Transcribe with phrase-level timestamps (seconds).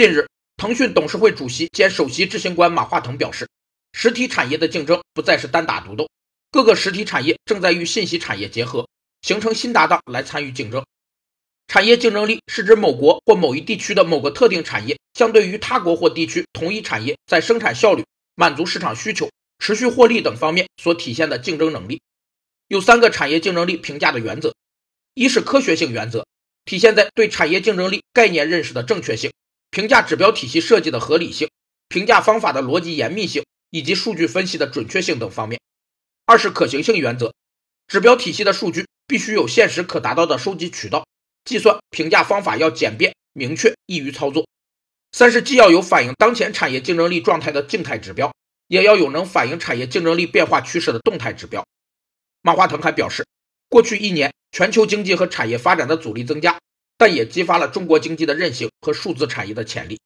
[0.00, 0.26] 近日，
[0.56, 3.46] 腾讯董事会主席兼首席执行官马化腾表示，
[3.92, 6.08] 实体产业的竞争不再是单打独斗，
[6.50, 8.88] 各个实体产业正在与信息产业结合，
[9.20, 10.82] 形成新搭档来参与竞争。
[11.68, 18.02] 产业竞争力是指某国或某一地区的某个特定产业相对于他国或地区同一产业在生产效率、
[18.34, 19.28] 满足市场需求、
[19.58, 22.00] 持续获利等方面所体现的竞争能力。
[22.68, 24.54] 有三个产业竞争力评价的原则：
[25.12, 26.24] 一是科学性原则，
[26.64, 29.30] 体现在对产业竞争力概念认识的正确性、
[29.70, 31.48] 评价指标体系设计的合理性、
[31.88, 35.58] 评价方法的逻辑严密性以及数据分析的准确性等方面；
[36.26, 37.32] 二是可行性原则，
[37.86, 41.06] 指标体系的数据必须有现实可达到的收集渠道。
[41.44, 44.46] 计算评价方法要简便明确，易于操作。
[45.12, 48.32] 三是既要有反映当前产业竞争力状态的静态指标，
[48.68, 51.64] 也要有能反映产业竞争力变化趋势的动态指标。
[52.42, 53.26] 马化腾还表示，
[53.68, 56.58] 过去一年全球经济和产业发展的阻力增加，
[57.00, 60.00] 但也激发了中国经济的韧性和数字产业的潜力。